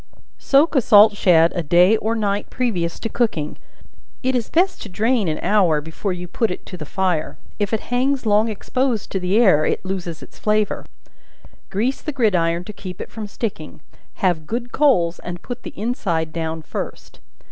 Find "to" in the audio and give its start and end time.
3.01-3.07, 4.81-4.89, 6.65-6.75, 9.11-9.19, 12.63-12.73